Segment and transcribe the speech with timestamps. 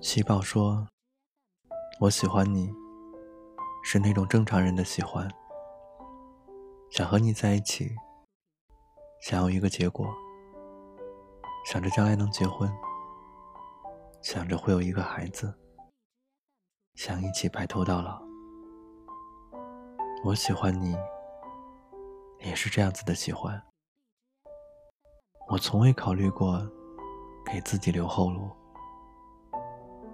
[0.00, 0.86] 喜宝说
[1.98, 2.72] ：“我喜欢你，
[3.82, 5.28] 是那种正常人的喜欢，
[6.88, 7.90] 想和你在一起，
[9.20, 10.06] 想要一个结果，
[11.66, 12.72] 想着将来能结婚，
[14.22, 15.52] 想着会有一个孩子，
[16.94, 18.22] 想一起白头到老。
[20.24, 20.96] 我喜欢你，
[22.38, 23.60] 也是这样子的喜欢。
[25.48, 26.64] 我从未考虑过
[27.44, 28.48] 给自己留后路。”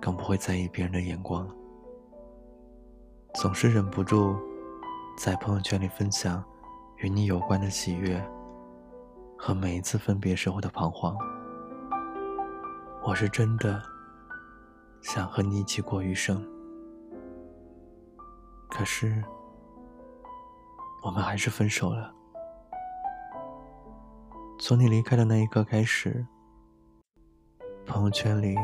[0.04, 1.48] 更不会在意别人的眼光，
[3.36, 4.36] 总是忍不住
[5.16, 6.44] 在朋友圈里分享
[6.98, 8.22] 与你有关的喜悦
[9.38, 11.16] 和每一次分别时候的彷徨。
[13.02, 13.82] 我是真的
[15.00, 16.46] 想和你一起过余生，
[18.68, 19.24] 可是
[21.02, 22.12] 我们还是分手了。
[24.58, 26.26] 从你离开的那一刻开始，
[27.86, 28.54] 朋友圈里。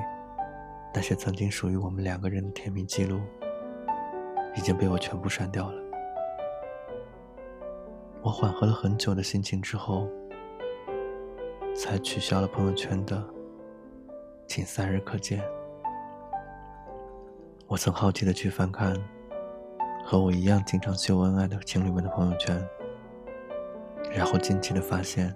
[0.92, 3.20] 那些曾经属于我们两个人的甜蜜记录，
[4.56, 5.80] 已经被我全部删掉了。
[8.22, 10.08] 我缓和了很久的心情之后，
[11.74, 13.24] 才取消了朋友圈的
[14.46, 15.42] “仅三日可见”。
[17.66, 18.94] 我曾好奇的去翻看
[20.05, 22.61] 和我一样经常秀恩爱的情侣们的朋友圈，
[24.12, 25.34] 然后惊奇的发现，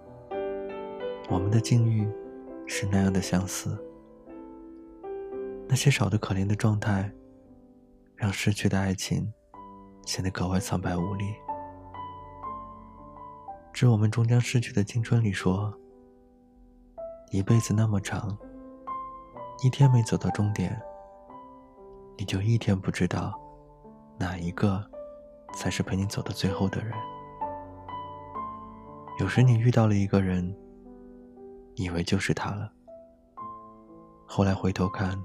[1.31, 2.07] 我们的境遇
[2.67, 3.79] 是那样的相似。
[5.67, 7.11] 那些少得可怜的状态，
[8.15, 9.33] 让失去的爱情
[10.07, 11.35] 显得格外苍白无力。
[13.73, 15.75] 致我们终将失去的青春里说
[17.33, 18.39] ：“一辈子那么长，
[19.65, 20.81] 一天没走到终点，
[22.17, 23.35] 你就一天不知道
[24.17, 24.85] 哪一个
[25.55, 26.93] 才是陪你走到最后的人。”
[29.19, 30.57] 有时你遇到了一个人，
[31.75, 32.71] 以为就是他了，
[34.27, 35.21] 后来回头看。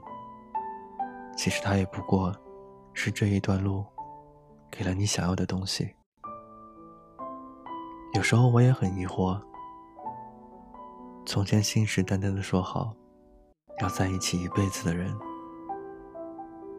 [1.40, 2.36] 其实他也不过，
[2.92, 3.86] 是这一段路，
[4.70, 5.96] 给了你想要的东西。
[8.14, 9.42] 有时候我也很疑惑，
[11.26, 12.94] 从前信誓旦旦的说好，
[13.80, 15.18] 要在一起一辈子的人，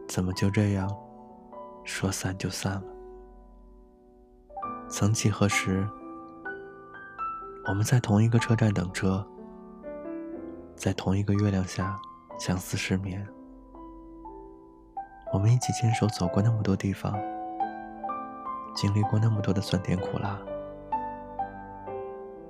[0.07, 0.87] 怎么就这样，
[1.83, 2.83] 说散就散了？
[4.87, 5.89] 曾几何时，
[7.67, 9.27] 我们在同一个车站等车，
[10.75, 11.99] 在同一个月亮下
[12.37, 13.27] 相思失眠。
[15.41, 17.19] 我们一起牵手走过那么多地方，
[18.75, 20.39] 经历过那么多的酸甜苦辣，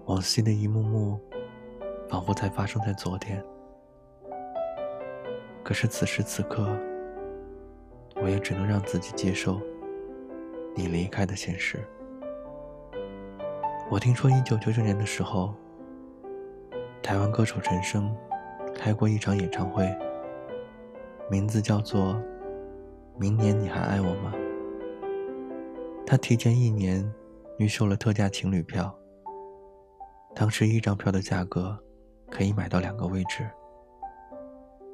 [0.08, 1.18] 往昔的一幕幕，
[2.10, 3.42] 仿佛才发生在昨天。
[5.64, 6.68] 可是此时此刻，
[8.16, 9.58] 我也只能让自己接受
[10.76, 11.80] 你离开的现实。
[13.90, 15.56] 我听说一九九九年的时候，
[17.02, 18.14] 台湾歌手陈升
[18.76, 19.90] 开过一场演唱会，
[21.30, 22.22] 名字叫做。
[23.22, 24.34] 明年你还爱我吗？
[26.08, 27.08] 他提前一年
[27.60, 28.92] 预售了特价情侣票。
[30.34, 31.78] 当时一张票的价格
[32.32, 33.48] 可以买到两个位置，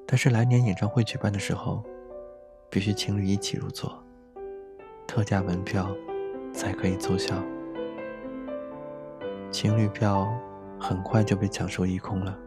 [0.05, 1.81] 但是来年演唱会举办的时候，
[2.69, 3.97] 必须情侣一起入座，
[5.07, 5.88] 特价门票
[6.53, 7.33] 才可以奏效。
[9.53, 10.27] 情侣票
[10.77, 12.38] 很快就被抢售一空了。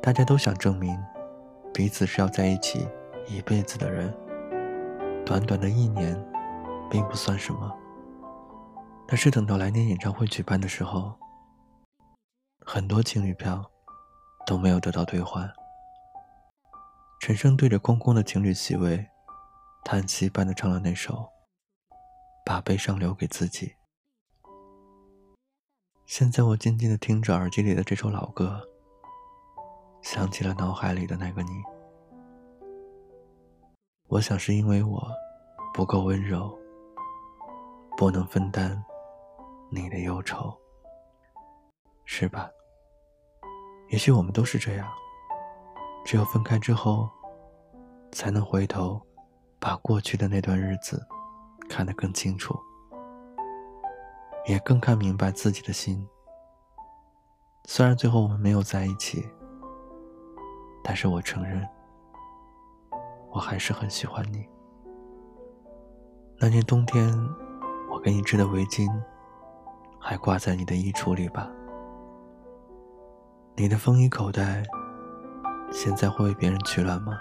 [0.00, 0.98] 大家都想证明
[1.74, 2.88] 彼此是要在一起
[3.28, 4.10] 一辈子的人。
[5.24, 6.16] 短短的一年，
[6.90, 7.76] 并不算什么。
[9.06, 11.14] 但是等到来年演唱会举办的时候，
[12.64, 13.64] 很多情侣票
[14.46, 15.48] 都没有得到兑换。
[17.20, 19.08] 陈升对着空空的情侣席位，
[19.84, 21.14] 叹息般的唱了那首
[22.44, 23.66] 《把悲伤留给自己》。
[26.06, 28.60] 现在我静静的听着耳机里的这首老歌，
[30.02, 31.50] 想起了脑海里的那个你。
[34.10, 35.00] 我想是因为我
[35.72, 36.52] 不够温柔，
[37.96, 38.76] 不能分担
[39.70, 40.52] 你的忧愁，
[42.04, 42.50] 是吧？
[43.90, 44.88] 也许我们都是这样，
[46.04, 47.08] 只有分开之后，
[48.10, 49.00] 才能回头
[49.60, 51.06] 把过去的那段日子
[51.68, 52.58] 看得更清楚，
[54.44, 56.04] 也更看明白自己的心。
[57.64, 59.24] 虽然最后我们没有在一起，
[60.82, 61.64] 但是我承认。
[63.32, 64.44] 我还是很喜欢你。
[66.38, 67.14] 那年冬天，
[67.90, 68.88] 我给你织的围巾，
[69.98, 71.50] 还挂在你的衣橱里吧？
[73.56, 74.62] 你的风衣口袋，
[75.70, 77.12] 现在会为别人取暖吗？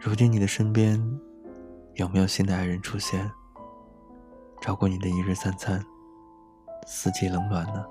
[0.00, 0.98] 如今你的身边，
[1.94, 3.30] 有没有新的爱人出现，
[4.60, 5.84] 照顾你的一日三餐，
[6.86, 7.84] 四季冷暖呢？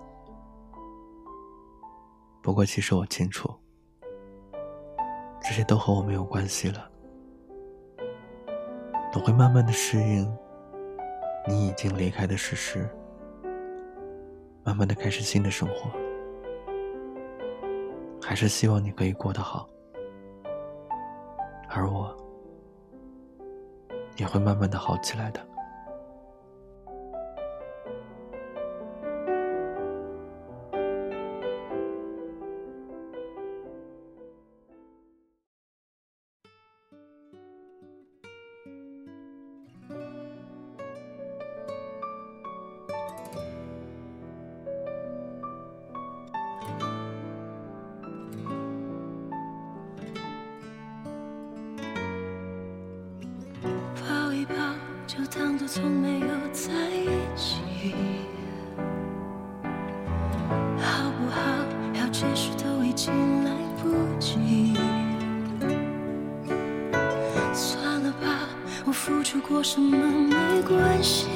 [2.41, 3.53] 不过，其实我清楚。
[5.49, 6.87] 这些都和我没有关系了。
[9.15, 10.31] 我会慢慢的适应
[11.47, 12.87] 你已经离开的事实，
[14.63, 15.89] 慢慢的开始新的生活。
[18.21, 19.67] 还是希望你可以过得好，
[21.67, 22.15] 而我
[24.17, 25.43] 也会慢慢的好起来的。
[55.19, 57.57] 就当作从没有在一起，
[60.79, 61.41] 好不好？
[61.93, 63.51] 要解释都已经来
[63.81, 64.77] 不及。
[67.53, 68.47] 算了吧，
[68.85, 71.27] 我付出过什么没关系，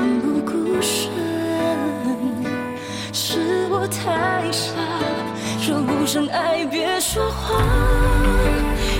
[0.00, 1.10] 奋不顾身，
[3.12, 4.72] 是我太傻。
[5.60, 7.60] 说不上爱，别说谎，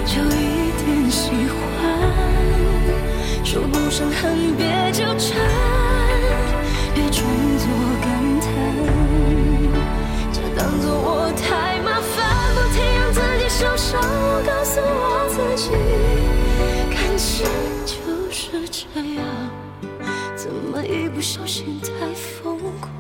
[0.05, 1.58] 就一点喜欢；
[3.43, 5.41] 说不上恨，别纠缠，
[6.94, 7.25] 别装
[7.56, 7.67] 作
[8.02, 8.06] 感
[8.44, 8.47] 叹，
[10.31, 12.14] 就当作我太麻烦，
[12.55, 13.99] 不停让自己受伤。
[14.02, 15.70] 我告诉我自己，
[16.94, 17.47] 感情
[17.87, 17.97] 就
[18.31, 18.69] 是。
[18.70, 19.25] 这样，
[20.42, 22.90] 怎么一不小心太疯狂？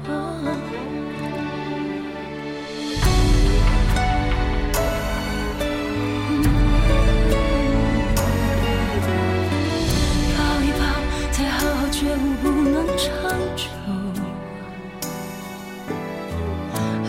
[10.36, 10.84] 抱一抱，
[11.32, 13.08] 再好好觉悟，不能长
[13.56, 13.70] 久。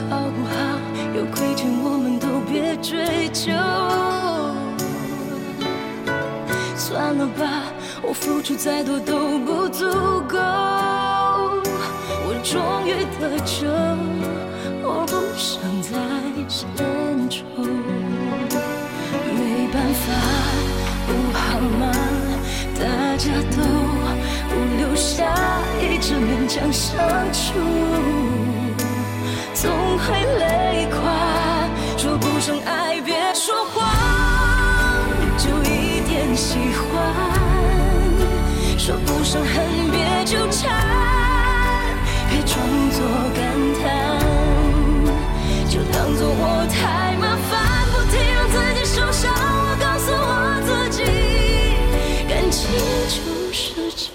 [0.10, 0.54] 好不好？
[1.14, 3.52] 有亏欠，我们都别追究。
[6.78, 7.64] 算了吧。
[8.04, 9.86] 我付出再多都不足
[10.28, 10.38] 够，
[12.26, 13.68] 我终于得救，
[14.84, 15.92] 我不想再
[16.48, 16.68] 献
[17.30, 17.46] 丑。
[19.38, 20.04] 没办法，
[21.08, 21.82] 不好吗？
[22.76, 22.82] 大
[23.18, 23.58] 家都
[24.50, 25.32] 不留下，
[25.80, 26.98] 一直勉强相
[27.32, 27.54] 处，
[29.54, 30.08] 总会
[30.40, 30.42] 累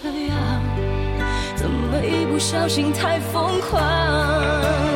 [0.03, 0.37] 这样，
[1.55, 4.96] 怎么一不小心太疯狂？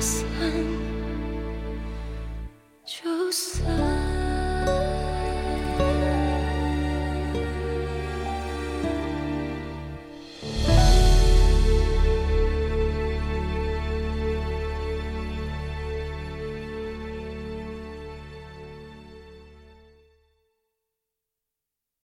[0.00, 0.89] 散。